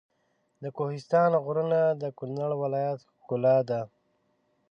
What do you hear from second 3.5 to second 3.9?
ده.